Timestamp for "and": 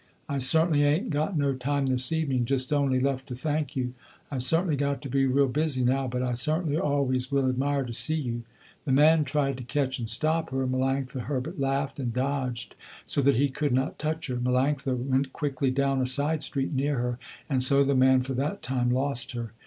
9.99-10.09, 11.99-12.11, 17.47-17.61